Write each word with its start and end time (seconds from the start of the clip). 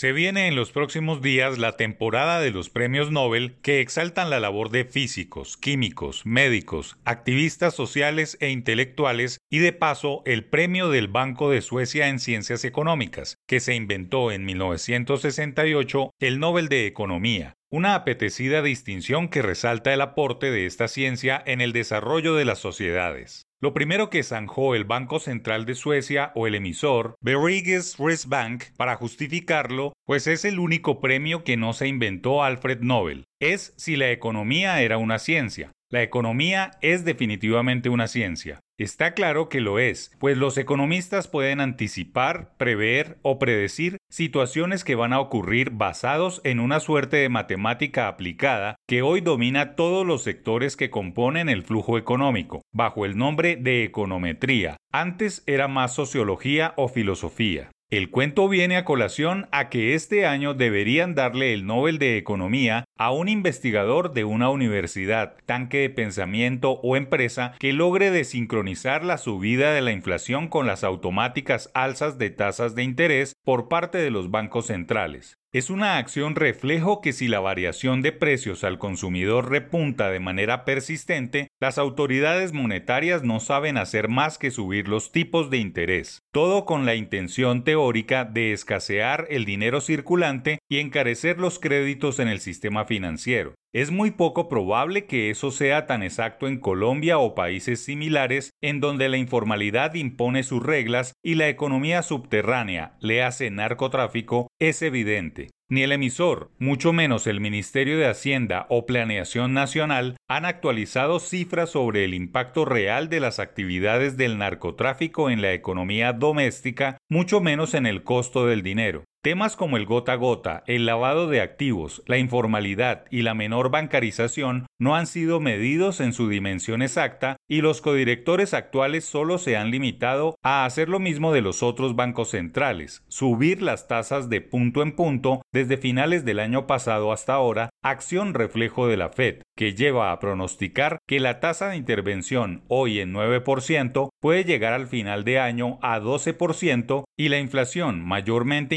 Se 0.00 0.12
viene 0.12 0.46
en 0.46 0.56
los 0.56 0.72
próximos 0.72 1.20
días 1.20 1.58
la 1.58 1.76
temporada 1.76 2.40
de 2.40 2.50
los 2.50 2.70
premios 2.70 3.10
Nobel 3.10 3.56
que 3.60 3.82
exaltan 3.82 4.30
la 4.30 4.40
labor 4.40 4.70
de 4.70 4.86
físicos, 4.86 5.58
químicos, 5.58 6.24
médicos, 6.24 6.96
activistas 7.04 7.74
sociales 7.74 8.38
e 8.40 8.48
intelectuales 8.48 9.40
y 9.50 9.58
de 9.58 9.74
paso 9.74 10.22
el 10.24 10.46
premio 10.46 10.88
del 10.88 11.08
Banco 11.08 11.50
de 11.50 11.60
Suecia 11.60 12.08
en 12.08 12.18
Ciencias 12.18 12.64
Económicas, 12.64 13.36
que 13.46 13.60
se 13.60 13.74
inventó 13.74 14.32
en 14.32 14.46
1968 14.46 16.12
el 16.18 16.38
Nobel 16.38 16.70
de 16.70 16.86
Economía, 16.86 17.52
una 17.70 17.94
apetecida 17.94 18.62
distinción 18.62 19.28
que 19.28 19.42
resalta 19.42 19.92
el 19.92 20.00
aporte 20.00 20.50
de 20.50 20.64
esta 20.64 20.88
ciencia 20.88 21.42
en 21.44 21.60
el 21.60 21.74
desarrollo 21.74 22.34
de 22.36 22.46
las 22.46 22.58
sociedades. 22.58 23.49
Lo 23.62 23.74
primero 23.74 24.08
que 24.08 24.22
zanjó 24.22 24.74
el 24.74 24.84
Banco 24.84 25.20
Central 25.20 25.66
de 25.66 25.74
Suecia 25.74 26.32
o 26.34 26.46
el 26.46 26.54
emisor, 26.54 27.16
Sveriges 27.22 27.98
Riksbank, 27.98 28.64
para 28.78 28.96
justificarlo, 28.96 29.92
pues 30.06 30.26
es 30.28 30.46
el 30.46 30.58
único 30.58 30.98
premio 30.98 31.44
que 31.44 31.58
no 31.58 31.74
se 31.74 31.86
inventó 31.86 32.42
Alfred 32.42 32.80
Nobel. 32.80 33.26
Es 33.38 33.74
si 33.76 33.96
la 33.96 34.10
economía 34.12 34.80
era 34.80 34.96
una 34.96 35.18
ciencia. 35.18 35.72
La 35.90 36.02
economía 36.02 36.70
es 36.80 37.04
definitivamente 37.04 37.90
una 37.90 38.08
ciencia. 38.08 38.60
Está 38.80 39.12
claro 39.12 39.50
que 39.50 39.60
lo 39.60 39.78
es, 39.78 40.10
pues 40.18 40.38
los 40.38 40.56
economistas 40.56 41.28
pueden 41.28 41.60
anticipar, 41.60 42.56
prever 42.56 43.18
o 43.20 43.38
predecir 43.38 43.98
situaciones 44.08 44.84
que 44.84 44.94
van 44.94 45.12
a 45.12 45.20
ocurrir 45.20 45.72
basados 45.72 46.40
en 46.44 46.60
una 46.60 46.80
suerte 46.80 47.18
de 47.18 47.28
matemática 47.28 48.08
aplicada 48.08 48.76
que 48.88 49.02
hoy 49.02 49.20
domina 49.20 49.76
todos 49.76 50.06
los 50.06 50.22
sectores 50.22 50.78
que 50.78 50.88
componen 50.88 51.50
el 51.50 51.62
flujo 51.62 51.98
económico, 51.98 52.62
bajo 52.72 53.04
el 53.04 53.18
nombre 53.18 53.56
de 53.56 53.84
econometría. 53.84 54.78
Antes 54.90 55.44
era 55.46 55.68
más 55.68 55.94
sociología 55.94 56.72
o 56.78 56.88
filosofía. 56.88 57.70
El 57.90 58.10
cuento 58.10 58.48
viene 58.48 58.76
a 58.76 58.84
colación 58.84 59.48
a 59.50 59.68
que 59.68 59.94
este 59.94 60.24
año 60.24 60.54
deberían 60.54 61.16
darle 61.16 61.52
el 61.52 61.66
Nobel 61.66 61.98
de 61.98 62.18
Economía 62.18 62.84
a 62.96 63.10
un 63.10 63.28
investigador 63.28 64.12
de 64.12 64.22
una 64.22 64.48
universidad, 64.48 65.34
tanque 65.44 65.78
de 65.78 65.90
pensamiento 65.90 66.78
o 66.84 66.94
empresa 66.94 67.56
que 67.58 67.72
logre 67.72 68.12
desincronizar 68.12 69.04
la 69.04 69.18
subida 69.18 69.72
de 69.72 69.80
la 69.80 69.90
inflación 69.90 70.46
con 70.46 70.68
las 70.68 70.84
automáticas 70.84 71.68
alzas 71.74 72.16
de 72.16 72.30
tasas 72.30 72.76
de 72.76 72.84
interés 72.84 73.34
por 73.42 73.66
parte 73.66 73.98
de 73.98 74.12
los 74.12 74.30
bancos 74.30 74.66
centrales. 74.66 75.39
Es 75.52 75.68
una 75.68 75.98
acción 75.98 76.36
reflejo 76.36 77.00
que 77.00 77.12
si 77.12 77.26
la 77.26 77.40
variación 77.40 78.02
de 78.02 78.12
precios 78.12 78.62
al 78.62 78.78
consumidor 78.78 79.50
repunta 79.50 80.08
de 80.08 80.20
manera 80.20 80.64
persistente, 80.64 81.48
las 81.58 81.76
autoridades 81.76 82.52
monetarias 82.52 83.24
no 83.24 83.40
saben 83.40 83.76
hacer 83.76 84.06
más 84.06 84.38
que 84.38 84.52
subir 84.52 84.86
los 84.86 85.10
tipos 85.10 85.50
de 85.50 85.58
interés, 85.58 86.22
todo 86.30 86.64
con 86.64 86.86
la 86.86 86.94
intención 86.94 87.64
teórica 87.64 88.24
de 88.24 88.52
escasear 88.52 89.26
el 89.28 89.44
dinero 89.44 89.80
circulante 89.80 90.60
y 90.68 90.78
encarecer 90.78 91.40
los 91.40 91.58
créditos 91.58 92.20
en 92.20 92.28
el 92.28 92.38
sistema 92.38 92.84
financiero. 92.84 93.54
Es 93.72 93.92
muy 93.92 94.10
poco 94.10 94.48
probable 94.48 95.06
que 95.06 95.30
eso 95.30 95.52
sea 95.52 95.86
tan 95.86 96.02
exacto 96.02 96.48
en 96.48 96.58
Colombia 96.58 97.18
o 97.18 97.36
países 97.36 97.84
similares 97.84 98.50
en 98.60 98.80
donde 98.80 99.08
la 99.08 99.16
informalidad 99.16 99.94
impone 99.94 100.42
sus 100.42 100.60
reglas 100.60 101.14
y 101.22 101.36
la 101.36 101.48
economía 101.48 102.02
subterránea, 102.02 102.96
le 103.00 103.22
hace 103.22 103.48
narcotráfico, 103.50 104.48
es 104.58 104.82
evidente. 104.82 105.50
Ni 105.68 105.84
el 105.84 105.92
emisor, 105.92 106.50
mucho 106.58 106.92
menos 106.92 107.28
el 107.28 107.40
Ministerio 107.40 107.96
de 107.96 108.08
Hacienda 108.08 108.66
o 108.70 108.86
Planeación 108.86 109.54
Nacional, 109.54 110.16
han 110.28 110.46
actualizado 110.46 111.20
cifras 111.20 111.70
sobre 111.70 112.04
el 112.04 112.12
impacto 112.12 112.64
real 112.64 113.08
de 113.08 113.20
las 113.20 113.38
actividades 113.38 114.16
del 114.16 114.36
narcotráfico 114.36 115.30
en 115.30 115.42
la 115.42 115.52
economía 115.52 116.12
doméstica, 116.12 116.96
mucho 117.08 117.40
menos 117.40 117.74
en 117.74 117.86
el 117.86 118.02
costo 118.02 118.46
del 118.46 118.64
dinero. 118.64 119.04
Temas 119.22 119.54
como 119.54 119.76
el 119.76 119.84
gota 119.84 120.12
a 120.12 120.16
gota, 120.16 120.64
el 120.66 120.86
lavado 120.86 121.28
de 121.28 121.42
activos, 121.42 122.02
la 122.06 122.16
informalidad 122.16 123.04
y 123.10 123.20
la 123.20 123.34
menor 123.34 123.70
bancarización 123.70 124.66
no 124.78 124.96
han 124.96 125.06
sido 125.06 125.40
medidos 125.40 126.00
en 126.00 126.14
su 126.14 126.30
dimensión 126.30 126.80
exacta 126.80 127.36
y 127.46 127.60
los 127.60 127.82
codirectores 127.82 128.54
actuales 128.54 129.04
solo 129.04 129.36
se 129.36 129.58
han 129.58 129.70
limitado 129.70 130.36
a 130.42 130.64
hacer 130.64 130.88
lo 130.88 131.00
mismo 131.00 131.34
de 131.34 131.42
los 131.42 131.62
otros 131.62 131.96
bancos 131.96 132.30
centrales, 132.30 133.04
subir 133.08 133.60
las 133.60 133.88
tasas 133.88 134.30
de 134.30 134.40
punto 134.40 134.80
en 134.80 134.96
punto 134.96 135.42
desde 135.52 135.76
finales 135.76 136.24
del 136.24 136.38
año 136.38 136.66
pasado 136.66 137.12
hasta 137.12 137.34
ahora, 137.34 137.68
acción 137.82 138.32
reflejo 138.32 138.88
de 138.88 138.96
la 138.96 139.10
Fed, 139.10 139.42
que 139.54 139.74
lleva 139.74 140.12
a 140.12 140.18
pronosticar 140.18 140.96
que 141.06 141.20
la 141.20 141.40
tasa 141.40 141.68
de 141.68 141.76
intervención 141.76 142.62
hoy 142.68 143.00
en 143.00 143.12
9% 143.12 144.08
puede 144.18 144.44
llegar 144.44 144.72
al 144.72 144.86
final 144.86 145.24
de 145.24 145.40
año 145.40 145.78
a 145.82 146.00
12% 146.00 147.04
y 147.18 147.28
la 147.28 147.38
inflación 147.38 148.02
mayormente 148.02 148.76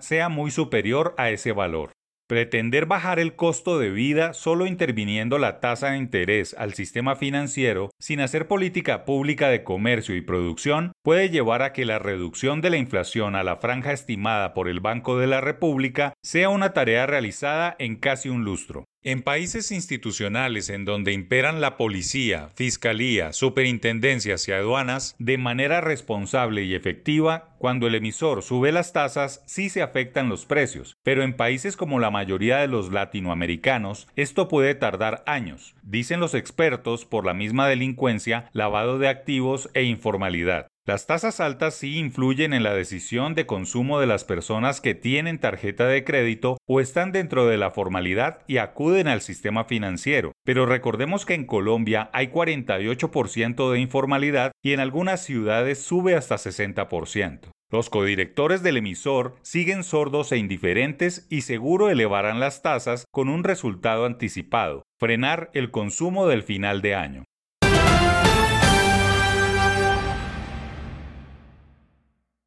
sea 0.00 0.28
muy 0.28 0.50
superior 0.50 1.14
a 1.16 1.30
ese 1.30 1.52
valor. 1.52 1.92
Pretender 2.30 2.86
bajar 2.86 3.18
el 3.18 3.34
costo 3.34 3.80
de 3.80 3.90
vida 3.90 4.34
solo 4.34 4.66
interviniendo 4.66 5.36
la 5.38 5.58
tasa 5.58 5.90
de 5.90 5.98
interés 5.98 6.54
al 6.56 6.74
sistema 6.74 7.16
financiero 7.16 7.90
sin 7.98 8.20
hacer 8.20 8.46
política 8.46 9.04
pública 9.04 9.48
de 9.48 9.64
comercio 9.64 10.14
y 10.14 10.20
producción 10.20 10.92
puede 11.02 11.30
llevar 11.30 11.62
a 11.62 11.72
que 11.72 11.84
la 11.84 11.98
reducción 11.98 12.60
de 12.60 12.70
la 12.70 12.76
inflación 12.76 13.34
a 13.34 13.42
la 13.42 13.56
franja 13.56 13.92
estimada 13.92 14.54
por 14.54 14.68
el 14.68 14.78
Banco 14.78 15.18
de 15.18 15.26
la 15.26 15.40
República 15.40 16.12
sea 16.22 16.50
una 16.50 16.72
tarea 16.72 17.04
realizada 17.06 17.74
en 17.80 17.96
casi 17.96 18.28
un 18.28 18.44
lustro. 18.44 18.84
En 19.02 19.22
países 19.22 19.72
institucionales 19.72 20.68
en 20.68 20.84
donde 20.84 21.12
imperan 21.12 21.62
la 21.62 21.78
policía, 21.78 22.50
fiscalía, 22.54 23.32
superintendencias 23.32 24.46
y 24.46 24.52
aduanas, 24.52 25.16
de 25.18 25.38
manera 25.38 25.80
responsable 25.80 26.64
y 26.64 26.74
efectiva, 26.74 27.56
cuando 27.56 27.86
el 27.86 27.94
emisor 27.94 28.42
sube 28.42 28.72
las 28.72 28.92
tasas 28.92 29.42
sí 29.46 29.70
se 29.70 29.80
afectan 29.80 30.28
los 30.28 30.44
precios, 30.44 30.98
pero 31.02 31.22
en 31.22 31.32
países 31.32 31.78
como 31.78 31.98
la 31.98 32.10
mayoría 32.10 32.58
de 32.58 32.68
los 32.68 32.92
latinoamericanos 32.92 34.06
esto 34.16 34.48
puede 34.48 34.74
tardar 34.74 35.22
años, 35.26 35.74
dicen 35.82 36.20
los 36.20 36.34
expertos 36.34 37.06
por 37.06 37.24
la 37.24 37.32
misma 37.32 37.68
delincuencia, 37.68 38.50
lavado 38.52 38.98
de 38.98 39.08
activos 39.08 39.70
e 39.72 39.84
informalidad. 39.84 40.66
Las 40.90 41.06
tasas 41.06 41.38
altas 41.38 41.74
sí 41.74 41.98
influyen 42.00 42.52
en 42.52 42.64
la 42.64 42.74
decisión 42.74 43.36
de 43.36 43.46
consumo 43.46 44.00
de 44.00 44.08
las 44.08 44.24
personas 44.24 44.80
que 44.80 44.96
tienen 44.96 45.38
tarjeta 45.38 45.86
de 45.86 46.02
crédito 46.02 46.58
o 46.66 46.80
están 46.80 47.12
dentro 47.12 47.46
de 47.46 47.58
la 47.58 47.70
formalidad 47.70 48.40
y 48.48 48.56
acuden 48.56 49.06
al 49.06 49.20
sistema 49.20 49.62
financiero. 49.62 50.32
Pero 50.44 50.66
recordemos 50.66 51.26
que 51.26 51.34
en 51.34 51.46
Colombia 51.46 52.10
hay 52.12 52.26
48% 52.26 53.70
de 53.70 53.78
informalidad 53.78 54.50
y 54.64 54.72
en 54.72 54.80
algunas 54.80 55.24
ciudades 55.24 55.80
sube 55.80 56.16
hasta 56.16 56.34
60%. 56.34 57.52
Los 57.70 57.88
codirectores 57.88 58.64
del 58.64 58.78
emisor 58.78 59.36
siguen 59.42 59.84
sordos 59.84 60.32
e 60.32 60.38
indiferentes 60.38 61.28
y 61.30 61.42
seguro 61.42 61.88
elevarán 61.88 62.40
las 62.40 62.62
tasas 62.62 63.04
con 63.12 63.28
un 63.28 63.44
resultado 63.44 64.06
anticipado, 64.06 64.82
frenar 64.98 65.52
el 65.54 65.70
consumo 65.70 66.26
del 66.26 66.42
final 66.42 66.82
de 66.82 66.96
año. 66.96 67.24